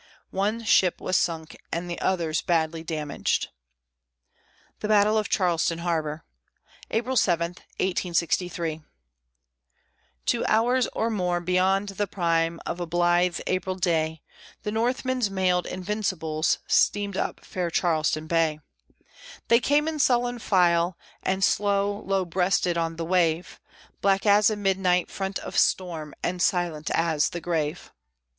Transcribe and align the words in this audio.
One 0.31 0.63
ship 0.63 0.99
was 0.99 1.15
sunk 1.15 1.55
and 1.71 1.87
the 1.87 1.99
others 2.01 2.41
badly 2.41 2.83
damaged. 2.83 3.49
THE 4.79 4.87
BATTLE 4.87 5.15
OF 5.15 5.29
CHARLESTON 5.29 5.77
HARBOR 5.81 6.25
[April 6.89 7.15
7, 7.15 7.51
1863] 7.77 8.81
Two 10.25 10.43
hours, 10.47 10.87
or 10.93 11.11
more, 11.11 11.39
beyond 11.39 11.89
the 11.89 12.07
prime 12.07 12.59
of 12.65 12.79
a 12.79 12.87
blithe 12.87 13.41
April 13.45 13.75
day, 13.75 14.23
The 14.63 14.71
Northmen's 14.71 15.29
mailed 15.29 15.67
"Invincibles" 15.67 16.57
steamed 16.65 17.15
up 17.15 17.45
fair 17.45 17.69
Charleston 17.69 18.25
Bay; 18.25 18.59
They 19.49 19.59
came 19.59 19.87
in 19.87 19.99
sullen 19.99 20.39
file, 20.39 20.97
and 21.21 21.43
slow, 21.43 21.99
low 21.99 22.25
breasted 22.25 22.75
on 22.75 22.95
the 22.95 23.05
wave, 23.05 23.59
Black 24.01 24.25
as 24.25 24.49
a 24.49 24.55
midnight 24.55 25.11
front 25.11 25.37
of 25.37 25.55
storm, 25.59 26.15
and 26.23 26.41
silent 26.41 26.89
as 26.89 27.29
the 27.29 27.39
grave. 27.39 27.91